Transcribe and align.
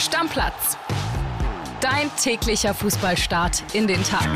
Stammplatz. 0.00 0.78
Dein 1.82 2.10
täglicher 2.16 2.72
Fußballstart 2.72 3.74
in 3.74 3.86
den 3.86 4.02
Tag. 4.02 4.26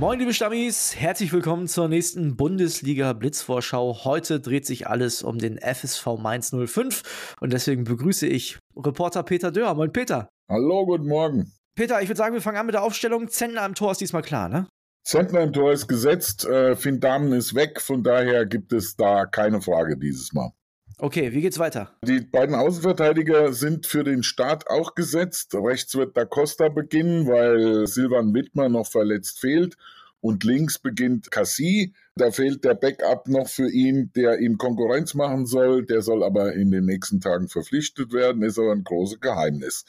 Moin, 0.00 0.18
liebe 0.18 0.32
Stammis, 0.32 0.96
herzlich 0.96 1.34
willkommen 1.34 1.68
zur 1.68 1.88
nächsten 1.88 2.34
Bundesliga-Blitzvorschau. 2.36 4.04
Heute 4.04 4.40
dreht 4.40 4.64
sich 4.64 4.86
alles 4.86 5.22
um 5.22 5.38
den 5.38 5.58
FSV 5.58 6.16
Mainz 6.18 6.50
05 6.50 7.36
und 7.40 7.52
deswegen 7.52 7.84
begrüße 7.84 8.26
ich 8.26 8.58
Reporter 8.74 9.22
Peter 9.22 9.52
Dörr. 9.52 9.74
Moin, 9.74 9.92
Peter. 9.92 10.30
Hallo, 10.48 10.86
guten 10.86 11.08
Morgen. 11.08 11.52
Peter, 11.76 12.00
ich 12.00 12.08
würde 12.08 12.16
sagen, 12.16 12.32
wir 12.32 12.40
fangen 12.40 12.56
an 12.56 12.64
mit 12.64 12.74
der 12.74 12.84
Aufstellung. 12.84 13.28
Zentner 13.28 13.62
am 13.62 13.74
Tor 13.74 13.92
ist 13.92 14.00
diesmal 14.00 14.22
klar, 14.22 14.48
ne? 14.48 14.66
Zentner 15.04 15.42
im 15.42 15.52
Tor 15.52 15.72
ist 15.72 15.88
gesetzt, 15.88 16.46
äh, 16.46 16.74
Finn 16.74 17.00
Dahmen 17.00 17.32
ist 17.32 17.54
weg, 17.54 17.82
von 17.82 18.02
daher 18.02 18.46
gibt 18.46 18.72
es 18.72 18.96
da 18.96 19.26
keine 19.26 19.60
Frage 19.60 19.98
dieses 19.98 20.32
Mal. 20.32 20.52
Okay, 21.00 21.32
wie 21.32 21.40
geht's 21.40 21.60
weiter? 21.60 21.92
Die 22.02 22.20
beiden 22.20 22.56
Außenverteidiger 22.56 23.52
sind 23.52 23.86
für 23.86 24.02
den 24.02 24.24
Start 24.24 24.68
auch 24.68 24.96
gesetzt. 24.96 25.54
Rechts 25.54 25.94
wird 25.94 26.16
Da 26.16 26.24
Costa 26.24 26.68
beginnen, 26.68 27.28
weil 27.28 27.86
Silvan 27.86 28.34
Wittmer 28.34 28.68
noch 28.68 28.88
verletzt 28.88 29.38
fehlt. 29.38 29.76
Und 30.20 30.42
links 30.42 30.80
beginnt 30.80 31.30
Cassie. 31.30 31.94
Da 32.16 32.32
fehlt 32.32 32.64
der 32.64 32.74
Backup 32.74 33.28
noch 33.28 33.48
für 33.48 33.70
ihn, 33.70 34.10
der 34.16 34.40
ihm 34.40 34.58
Konkurrenz 34.58 35.14
machen 35.14 35.46
soll. 35.46 35.86
Der 35.86 36.02
soll 36.02 36.24
aber 36.24 36.54
in 36.54 36.72
den 36.72 36.86
nächsten 36.86 37.20
Tagen 37.20 37.48
verpflichtet 37.48 38.12
werden, 38.12 38.42
ist 38.42 38.58
aber 38.58 38.72
ein 38.72 38.82
großes 38.82 39.20
Geheimnis. 39.20 39.84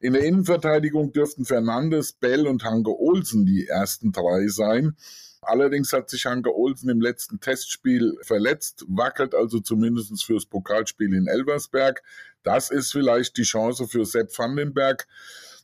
In 0.00 0.12
der 0.12 0.24
Innenverteidigung 0.24 1.12
dürften 1.12 1.46
Fernandes, 1.46 2.12
Bell 2.12 2.46
und 2.46 2.64
Hanke 2.64 2.90
Olsen 2.90 3.46
die 3.46 3.68
ersten 3.68 4.12
drei 4.12 4.48
sein. 4.48 4.96
Allerdings 5.42 5.92
hat 5.92 6.08
sich 6.08 6.24
Hanke 6.26 6.54
Olsen 6.54 6.88
im 6.88 7.00
letzten 7.00 7.40
Testspiel 7.40 8.16
verletzt, 8.22 8.84
wackelt 8.86 9.34
also 9.34 9.58
zumindest 9.58 10.24
fürs 10.24 10.46
Pokalspiel 10.46 11.12
in 11.14 11.26
Elversberg. 11.26 12.02
Das 12.44 12.70
ist 12.70 12.92
vielleicht 12.92 13.36
die 13.36 13.42
Chance 13.42 13.88
für 13.88 14.04
Sepp 14.04 14.36
Vandenberg, 14.36 15.06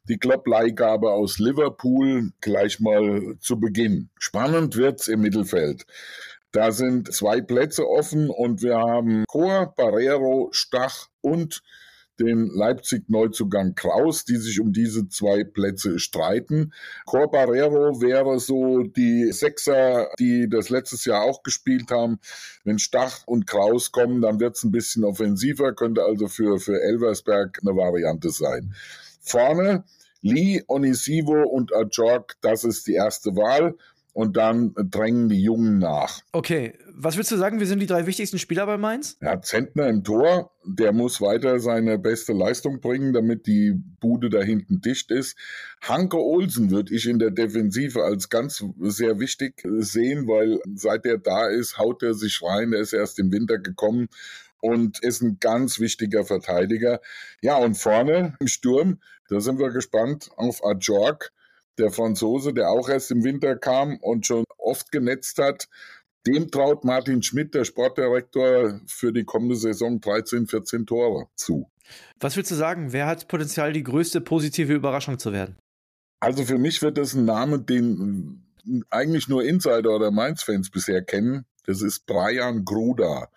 die 0.09 0.19
Klopp-Leihgabe 0.19 1.13
aus 1.13 1.39
Liverpool 1.39 2.33
gleich 2.41 2.81
mal 2.81 3.37
zu 3.39 3.61
Beginn. 3.61 4.11
Spannend 4.19 4.77
wird's 4.77 5.07
im 5.07 5.21
Mittelfeld. 5.21 5.87
Da 6.51 6.73
sind 6.73 7.13
zwei 7.13 7.41
Plätze 7.41 7.87
offen 7.87 8.31
und 8.31 8.63
wir 8.63 8.79
haben 8.79 9.25
Chor, 9.29 9.75
Barrero, 9.77 10.49
Stach 10.51 11.09
und 11.21 11.63
den 12.21 12.49
Leipzig-Neuzugang 12.49 13.75
Kraus, 13.75 14.25
die 14.25 14.37
sich 14.37 14.61
um 14.61 14.73
diese 14.73 15.09
zwei 15.09 15.45
Plätze 15.45 15.99
streiten. 15.99 16.73
Corbarero 17.07 18.01
wäre 18.01 18.39
so 18.41 18.83
die 18.83 19.33
Sechser, 19.33 20.09
die 20.19 20.49
das 20.49 20.71
letztes 20.71 21.05
Jahr 21.05 21.23
auch 21.23 21.43
gespielt 21.43 21.91
haben. 21.91 22.19
Wenn 22.65 22.79
Stach 22.79 23.27
und 23.27 23.47
Kraus 23.47 23.93
kommen, 23.93 24.21
dann 24.21 24.41
wird 24.41 24.57
es 24.57 24.65
ein 24.65 24.73
bisschen 24.73 25.05
offensiver, 25.05 25.75
könnte 25.75 26.03
also 26.03 26.29
für, 26.29 26.59
für 26.59 26.81
Elversberg 26.81 27.59
eine 27.63 27.77
Variante 27.77 28.31
sein. 28.31 28.75
Vorne 29.21 29.85
Lee, 30.21 30.63
Onisivo 30.67 31.43
und 31.45 31.73
Ajork, 31.73 32.37
das 32.41 32.65
ist 32.65 32.87
die 32.89 32.95
erste 32.95 33.37
Wahl 33.37 33.77
und 34.19 34.37
dann 34.37 34.75
drängen 34.75 35.29
die 35.29 35.41
Jungen 35.41 35.79
nach. 35.79 36.23
Okay, 36.33 36.77
was 36.93 37.17
willst 37.17 37.31
du 37.31 37.37
sagen? 37.37 37.61
Wir 37.61 37.69
sind 37.69 37.79
die 37.79 37.87
drei 37.87 38.05
wichtigsten 38.05 38.41
Spieler 38.41 38.67
bei 38.67 38.77
Mainz? 38.77 39.17
Ja, 39.21 39.41
Zentner 39.41 39.87
im 39.87 40.03
Tor, 40.03 40.51
der 40.65 40.93
muss 40.93 41.21
weiter 41.21 41.61
seine 41.61 42.01
beste 42.01 42.33
Leistung 42.33 42.81
bringen, 42.81 43.13
damit 43.13 43.47
die 43.47 43.75
Bude 44.01 44.29
da 44.29 44.43
hinten 44.43 44.81
dicht 44.81 45.13
ist. 45.13 45.39
Hanke 45.83 46.17
Olsen 46.17 46.73
würde 46.73 46.97
ich 46.97 47.07
in 47.07 47.21
der 47.21 47.31
Defensive 47.31 48.03
als 48.03 48.29
ganz 48.29 48.65
sehr 48.81 49.21
wichtig 49.21 49.63
sehen, 49.65 50.27
weil 50.27 50.59
seit 50.75 51.07
er 51.07 51.19
da 51.19 51.47
ist, 51.47 51.79
haut 51.79 52.03
er 52.03 52.15
sich 52.15 52.43
rein. 52.43 52.73
Er 52.73 52.81
ist 52.81 52.95
erst 52.95 53.21
im 53.21 53.31
Winter 53.31 53.59
gekommen 53.59 54.09
und 54.61 54.99
ist 54.99 55.23
ein 55.23 55.39
ganz 55.39 55.79
wichtiger 55.79 56.25
Verteidiger. 56.25 57.01
Ja, 57.41 57.57
und 57.59 57.77
vorne 57.77 58.35
im 58.41 58.49
Sturm, 58.49 58.99
da 59.29 59.39
sind 59.39 59.61
wir 59.61 59.71
gespannt 59.71 60.31
auf 60.35 60.65
Ajork 60.65 61.31
der 61.79 61.91
Franzose, 61.91 62.53
der 62.53 62.71
auch 62.71 62.89
erst 62.89 63.11
im 63.11 63.25
Winter 63.25 63.57
kam 63.57 63.99
und 63.99 64.27
schon 64.27 64.45
oft 64.59 64.91
genetzt 64.93 65.39
hat. 65.39 65.69
Dem 66.27 66.51
traut 66.51 66.85
Martin 66.85 67.23
Schmidt, 67.23 67.55
der 67.55 67.65
Sportdirektor, 67.65 68.81
für 68.87 69.13
die 69.13 69.25
kommende 69.25 69.57
Saison 69.57 70.01
13, 70.01 70.47
14 70.47 70.87
Tore 70.87 71.29
zu. 71.37 71.71
Was 72.21 72.37
willst 72.37 72.51
du 72.51 72.55
sagen? 72.55 72.93
Wer 72.93 73.07
hat 73.07 73.29
Potenzial, 73.29 73.73
die 73.73 73.83
größte 73.83 74.21
positive 74.21 74.75
Überraschung 74.75 75.19
zu 75.19 75.33
werden? 75.33 75.57
Also 76.21 76.45
für 76.45 76.59
mich 76.59 76.83
wird 76.83 76.99
das 76.99 77.15
ein 77.15 77.25
Name, 77.25 77.61
den 77.61 78.45
eigentlich 78.91 79.29
nur 79.29 79.45
Insider 79.45 79.95
oder 79.95 80.11
Mainz-Fans 80.11 80.71
bisher 80.71 81.03
kennen. 81.03 81.47
Das 81.65 81.81
ist 81.81 82.07
Brian 82.07 82.65
Gruda. 82.65 83.29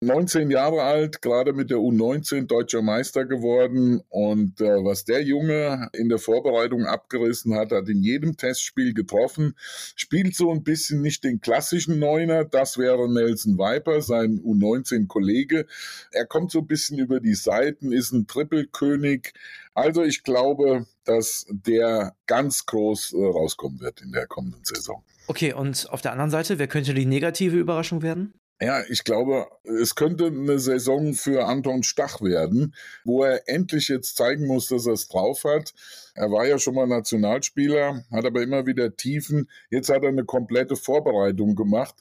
19 0.00 0.50
Jahre 0.50 0.82
alt, 0.82 1.22
gerade 1.22 1.52
mit 1.52 1.70
der 1.70 1.78
U19 1.78 2.46
deutscher 2.46 2.82
Meister 2.82 3.24
geworden. 3.24 4.00
Und 4.08 4.60
äh, 4.60 4.84
was 4.84 5.04
der 5.04 5.22
Junge 5.22 5.88
in 5.92 6.08
der 6.08 6.18
Vorbereitung 6.18 6.86
abgerissen 6.86 7.54
hat, 7.56 7.72
hat 7.72 7.88
in 7.88 8.02
jedem 8.02 8.36
Testspiel 8.36 8.94
getroffen. 8.94 9.56
Spielt 9.96 10.36
so 10.36 10.52
ein 10.52 10.62
bisschen 10.62 11.02
nicht 11.02 11.24
den 11.24 11.40
klassischen 11.40 11.98
Neuner, 11.98 12.44
das 12.44 12.78
wäre 12.78 13.12
Nelson 13.12 13.58
Viper, 13.58 14.00
sein 14.00 14.40
U19-Kollege. 14.40 15.66
Er 16.12 16.26
kommt 16.26 16.52
so 16.52 16.60
ein 16.60 16.68
bisschen 16.68 16.98
über 16.98 17.18
die 17.18 17.34
Seiten, 17.34 17.90
ist 17.90 18.12
ein 18.12 18.28
Trippelkönig. 18.28 19.32
Also 19.74 20.04
ich 20.04 20.22
glaube, 20.22 20.86
dass 21.04 21.46
der 21.50 22.14
ganz 22.26 22.66
groß 22.66 23.14
äh, 23.14 23.16
rauskommen 23.16 23.80
wird 23.80 24.00
in 24.00 24.12
der 24.12 24.28
kommenden 24.28 24.64
Saison. 24.64 25.02
Okay, 25.26 25.52
und 25.52 25.90
auf 25.90 26.02
der 26.02 26.12
anderen 26.12 26.30
Seite, 26.30 26.58
wer 26.58 26.68
könnte 26.68 26.94
die 26.94 27.04
negative 27.04 27.56
Überraschung 27.56 28.02
werden? 28.02 28.32
Ja, 28.60 28.82
ich 28.88 29.04
glaube, 29.04 29.46
es 29.80 29.94
könnte 29.94 30.26
eine 30.26 30.58
Saison 30.58 31.14
für 31.14 31.46
Anton 31.46 31.84
Stach 31.84 32.20
werden, 32.20 32.74
wo 33.04 33.22
er 33.22 33.48
endlich 33.48 33.86
jetzt 33.88 34.16
zeigen 34.16 34.46
muss, 34.46 34.66
dass 34.66 34.86
er 34.86 34.94
es 34.94 35.06
drauf 35.06 35.44
hat. 35.44 35.72
Er 36.14 36.32
war 36.32 36.44
ja 36.44 36.58
schon 36.58 36.74
mal 36.74 36.88
Nationalspieler, 36.88 38.04
hat 38.10 38.24
aber 38.24 38.42
immer 38.42 38.66
wieder 38.66 38.96
Tiefen. 38.96 39.48
Jetzt 39.70 39.90
hat 39.90 40.02
er 40.02 40.08
eine 40.08 40.24
komplette 40.24 40.74
Vorbereitung 40.74 41.54
gemacht. 41.54 41.94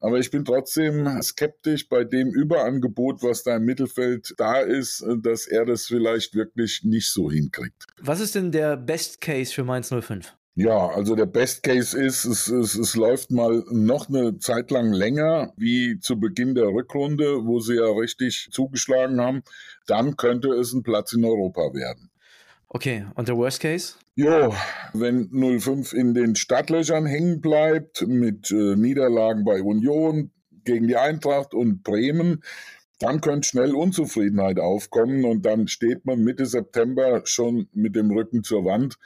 Aber 0.00 0.18
ich 0.18 0.30
bin 0.30 0.44
trotzdem 0.44 1.22
skeptisch 1.22 1.88
bei 1.88 2.04
dem 2.04 2.28
Überangebot, 2.28 3.22
was 3.22 3.44
da 3.44 3.56
im 3.56 3.64
Mittelfeld 3.64 4.34
da 4.36 4.60
ist, 4.60 5.02
dass 5.22 5.46
er 5.46 5.64
das 5.64 5.86
vielleicht 5.86 6.34
wirklich 6.34 6.82
nicht 6.82 7.08
so 7.10 7.30
hinkriegt. 7.30 7.86
Was 8.02 8.20
ist 8.20 8.34
denn 8.34 8.52
der 8.52 8.76
Best 8.76 9.20
Case 9.20 9.54
für 9.54 9.64
Mainz 9.64 9.88
05? 9.88 10.34
Ja, 10.56 10.86
also 10.88 11.16
der 11.16 11.26
Best 11.26 11.64
Case 11.64 11.98
ist, 12.00 12.24
es, 12.24 12.46
es, 12.46 12.76
es 12.76 12.94
läuft 12.94 13.32
mal 13.32 13.64
noch 13.70 14.08
eine 14.08 14.38
Zeit 14.38 14.70
lang 14.70 14.92
länger 14.92 15.52
wie 15.56 15.98
zu 15.98 16.20
Beginn 16.20 16.54
der 16.54 16.68
Rückrunde, 16.68 17.44
wo 17.44 17.58
sie 17.58 17.74
ja 17.74 17.86
richtig 17.86 18.48
zugeschlagen 18.52 19.20
haben. 19.20 19.42
Dann 19.88 20.16
könnte 20.16 20.50
es 20.50 20.72
ein 20.72 20.84
Platz 20.84 21.12
in 21.12 21.24
Europa 21.24 21.74
werden. 21.74 22.08
Okay, 22.68 23.04
und 23.16 23.26
der 23.26 23.36
Worst 23.36 23.60
Case? 23.60 23.94
Jo, 24.14 24.54
wenn 24.92 25.28
05 25.60 25.92
in 25.92 26.14
den 26.14 26.36
Stadtlöchern 26.36 27.04
hängen 27.04 27.40
bleibt 27.40 28.06
mit 28.06 28.52
äh, 28.52 28.76
Niederlagen 28.76 29.44
bei 29.44 29.60
Union 29.60 30.30
gegen 30.64 30.86
die 30.86 30.96
Eintracht 30.96 31.52
und 31.52 31.82
Bremen, 31.82 32.44
dann 33.00 33.20
könnte 33.20 33.48
schnell 33.48 33.74
Unzufriedenheit 33.74 34.60
aufkommen 34.60 35.24
und 35.24 35.44
dann 35.44 35.66
steht 35.66 36.04
man 36.06 36.22
Mitte 36.22 36.46
September 36.46 37.22
schon 37.24 37.68
mit 37.72 37.96
dem 37.96 38.12
Rücken 38.12 38.44
zur 38.44 38.64
Wand 38.64 38.98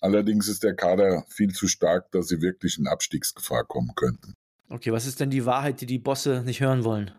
Allerdings 0.00 0.48
ist 0.48 0.62
der 0.62 0.74
Kader 0.74 1.24
viel 1.28 1.52
zu 1.52 1.68
stark, 1.68 2.10
dass 2.12 2.28
sie 2.28 2.42
wirklich 2.42 2.78
in 2.78 2.86
Abstiegsgefahr 2.86 3.64
kommen 3.64 3.92
könnten. 3.96 4.34
Okay, 4.68 4.92
was 4.92 5.06
ist 5.06 5.20
denn 5.20 5.30
die 5.30 5.46
Wahrheit, 5.46 5.80
die 5.80 5.86
die 5.86 5.98
Bosse 5.98 6.42
nicht 6.44 6.60
hören 6.60 6.84
wollen? 6.84 7.12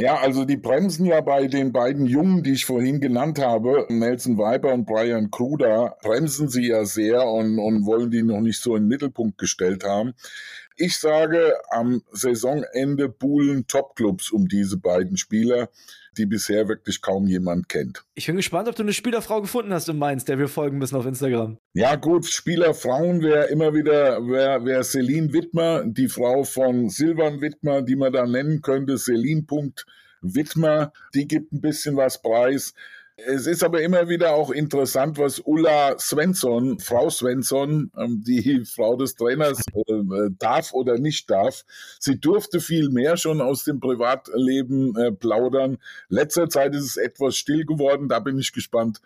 Ja, 0.00 0.16
also 0.18 0.44
die 0.44 0.56
bremsen 0.56 1.06
ja 1.06 1.20
bei 1.20 1.48
den 1.48 1.72
beiden 1.72 2.06
Jungen, 2.06 2.44
die 2.44 2.52
ich 2.52 2.64
vorhin 2.64 3.00
genannt 3.00 3.40
habe, 3.40 3.84
Nelson 3.88 4.38
Weiber 4.38 4.72
und 4.72 4.86
Brian 4.86 5.32
Kruder, 5.32 5.96
bremsen 6.02 6.48
sie 6.48 6.68
ja 6.68 6.84
sehr 6.84 7.26
und, 7.26 7.58
und 7.58 7.84
wollen 7.84 8.12
die 8.12 8.22
noch 8.22 8.40
nicht 8.40 8.60
so 8.60 8.76
in 8.76 8.84
den 8.84 8.88
Mittelpunkt 8.88 9.38
gestellt 9.38 9.82
haben. 9.82 10.14
Ich 10.78 10.96
sage, 10.98 11.54
am 11.70 12.02
Saisonende 12.12 13.08
buhlen 13.08 13.66
Topclubs 13.66 14.30
um 14.30 14.48
diese 14.48 14.78
beiden 14.78 15.16
Spieler 15.16 15.68
die 16.18 16.26
bisher 16.26 16.68
wirklich 16.68 17.00
kaum 17.00 17.26
jemand 17.26 17.68
kennt. 17.68 18.04
Ich 18.14 18.26
bin 18.26 18.36
gespannt, 18.36 18.68
ob 18.68 18.74
du 18.74 18.82
eine 18.82 18.92
Spielerfrau 18.92 19.40
gefunden 19.40 19.72
hast 19.72 19.88
in 19.88 19.98
Mainz, 19.98 20.24
der 20.24 20.38
wir 20.38 20.48
folgen 20.48 20.78
müssen 20.78 20.96
auf 20.96 21.06
Instagram. 21.06 21.58
Ja, 21.72 21.94
gut, 21.96 22.26
Spielerfrauen 22.26 23.22
wäre 23.22 23.46
immer 23.46 23.72
wieder, 23.72 24.26
wäre 24.26 24.64
wär 24.64 24.82
Celine 24.82 25.32
Wittmer, 25.32 25.84
die 25.86 26.08
Frau 26.08 26.44
von 26.44 26.90
Silvan 26.90 27.40
Wittmer, 27.40 27.82
die 27.82 27.96
man 27.96 28.12
da 28.12 28.26
nennen 28.26 28.60
könnte, 28.60 28.98
Celine. 28.98 29.38
Wittmer, 30.20 30.92
die 31.14 31.28
gibt 31.28 31.52
ein 31.52 31.60
bisschen 31.60 31.96
was 31.96 32.20
preis. 32.20 32.74
Es 33.26 33.48
ist 33.48 33.64
aber 33.64 33.82
immer 33.82 34.08
wieder 34.08 34.32
auch 34.32 34.52
interessant, 34.52 35.18
was 35.18 35.40
Ulla 35.40 35.98
Svensson, 35.98 36.78
Frau 36.78 37.10
Svensson, 37.10 37.90
ähm, 37.98 38.22
die 38.24 38.64
Frau 38.64 38.94
des 38.94 39.16
Trainers, 39.16 39.60
äh, 39.74 40.30
darf 40.38 40.72
oder 40.72 40.98
nicht 40.98 41.28
darf. 41.28 41.64
Sie 41.98 42.20
durfte 42.20 42.60
viel 42.60 42.90
mehr 42.90 43.16
schon 43.16 43.40
aus 43.40 43.64
dem 43.64 43.80
Privatleben 43.80 44.96
äh, 44.96 45.10
plaudern. 45.10 45.78
Letzter 46.08 46.48
Zeit 46.48 46.76
ist 46.76 46.84
es 46.84 46.96
etwas 46.96 47.36
still 47.36 47.64
geworden. 47.64 48.08
Da 48.08 48.20
bin 48.20 48.38
ich 48.38 48.52
gespannt, 48.52 49.00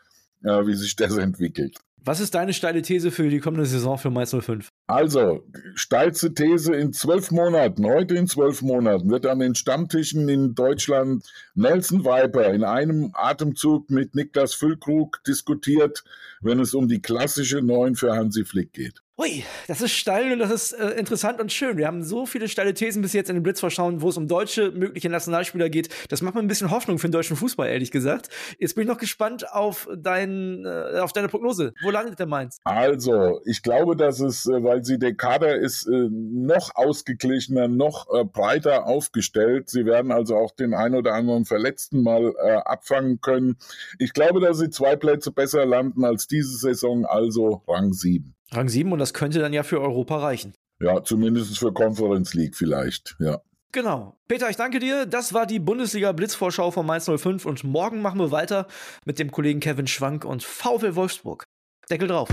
äh, 0.44 0.66
wie 0.66 0.74
sich 0.74 0.94
das 0.94 1.16
entwickelt. 1.16 1.78
Was 2.04 2.20
ist 2.20 2.34
deine 2.34 2.52
steile 2.52 2.82
These 2.82 3.12
für 3.12 3.30
die 3.30 3.40
kommende 3.40 3.64
Saison 3.64 3.96
für 3.96 4.10
Mainz 4.10 4.34
05? 4.38 4.68
Also, 4.92 5.42
steilste 5.74 6.34
These 6.34 6.74
in 6.76 6.92
zwölf 6.92 7.30
Monaten, 7.30 7.86
heute 7.86 8.14
in 8.14 8.26
zwölf 8.26 8.60
Monaten, 8.60 9.08
wird 9.10 9.24
an 9.24 9.38
den 9.38 9.54
Stammtischen 9.54 10.28
in 10.28 10.54
Deutschland 10.54 11.24
Nelson 11.54 12.04
Viper 12.04 12.52
in 12.52 12.62
einem 12.62 13.10
Atemzug 13.14 13.88
mit 13.88 14.14
Niklas 14.14 14.52
Füllkrug 14.52 15.24
diskutiert, 15.26 16.04
wenn 16.42 16.60
es 16.60 16.74
um 16.74 16.88
die 16.88 17.00
klassische 17.00 17.62
Neun 17.62 17.94
für 17.94 18.12
Hansi 18.12 18.44
Flick 18.44 18.74
geht. 18.74 19.02
Ui, 19.22 19.44
das 19.68 19.80
ist 19.80 19.92
steil 19.92 20.32
und 20.32 20.40
das 20.40 20.50
ist 20.50 20.72
äh, 20.72 20.98
interessant 20.98 21.40
und 21.40 21.52
schön. 21.52 21.76
Wir 21.76 21.86
haben 21.86 22.02
so 22.02 22.26
viele 22.26 22.48
steile 22.48 22.74
Thesen 22.74 23.02
bis 23.02 23.12
jetzt 23.12 23.30
in 23.30 23.36
den 23.36 23.44
Blitzvorschauen, 23.44 24.02
wo 24.02 24.08
es 24.08 24.16
um 24.16 24.26
deutsche 24.26 24.72
mögliche 24.72 25.08
Nationalspieler 25.08 25.70
geht. 25.70 25.90
Das 26.08 26.22
macht 26.22 26.34
mir 26.34 26.40
ein 26.40 26.48
bisschen 26.48 26.72
Hoffnung 26.72 26.98
für 26.98 27.06
den 27.06 27.12
deutschen 27.12 27.36
Fußball, 27.36 27.68
ehrlich 27.68 27.92
gesagt. 27.92 28.30
Jetzt 28.58 28.74
bin 28.74 28.82
ich 28.82 28.88
noch 28.88 28.98
gespannt 28.98 29.48
auf, 29.52 29.88
dein, 29.96 30.64
äh, 30.64 30.98
auf 30.98 31.12
deine 31.12 31.28
Prognose. 31.28 31.72
Wo 31.84 31.90
landet 31.90 32.18
der 32.18 32.26
Mainz? 32.26 32.58
Also, 32.64 33.40
ich 33.44 33.62
glaube, 33.62 33.94
dass 33.94 34.18
es, 34.18 34.46
äh, 34.46 34.64
weil 34.64 34.84
sie 34.84 34.98
der 34.98 35.14
Kader 35.14 35.54
ist, 35.54 35.86
äh, 35.86 36.08
noch 36.10 36.74
ausgeglichener, 36.74 37.68
noch 37.68 38.12
äh, 38.12 38.24
breiter 38.24 38.86
aufgestellt. 38.86 39.70
Sie 39.70 39.86
werden 39.86 40.10
also 40.10 40.34
auch 40.34 40.50
den 40.50 40.74
ein 40.74 40.96
oder 40.96 41.14
anderen 41.14 41.44
Verletzten 41.44 42.02
mal 42.02 42.34
äh, 42.42 42.54
abfangen 42.54 43.20
können. 43.20 43.56
Ich 44.00 44.14
glaube, 44.14 44.40
dass 44.40 44.58
sie 44.58 44.70
zwei 44.70 44.96
Plätze 44.96 45.30
besser 45.30 45.64
landen 45.64 46.04
als 46.04 46.26
diese 46.26 46.56
Saison, 46.56 47.06
also 47.06 47.62
Rang 47.68 47.92
7. 47.92 48.34
Rang 48.52 48.68
7 48.68 48.92
und 48.92 48.98
das 48.98 49.14
könnte 49.14 49.38
dann 49.38 49.52
ja 49.52 49.62
für 49.62 49.80
Europa 49.80 50.18
reichen. 50.18 50.54
Ja, 50.80 51.02
zumindest 51.02 51.58
für 51.58 51.72
Conference 51.72 52.34
League 52.34 52.56
vielleicht, 52.56 53.16
ja. 53.18 53.40
Genau. 53.72 54.18
Peter, 54.28 54.50
ich 54.50 54.56
danke 54.56 54.78
dir. 54.78 55.06
Das 55.06 55.32
war 55.32 55.46
die 55.46 55.58
Bundesliga 55.58 56.12
Blitzvorschau 56.12 56.70
von 56.70 56.84
Mainz 56.84 57.06
05 57.08 57.46
und 57.46 57.64
morgen 57.64 58.02
machen 58.02 58.20
wir 58.20 58.30
weiter 58.30 58.66
mit 59.06 59.18
dem 59.18 59.30
Kollegen 59.30 59.60
Kevin 59.60 59.86
Schwank 59.86 60.26
und 60.26 60.42
VW 60.42 60.94
Wolfsburg. 60.94 61.44
Deckel 61.88 62.08
drauf. 62.08 62.28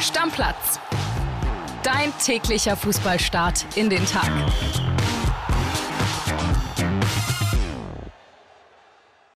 Stammplatz. 0.00 0.78
Dein 1.82 2.12
täglicher 2.24 2.76
Fußballstart 2.76 3.66
in 3.76 3.90
den 3.90 4.04
Tag. 4.06 4.30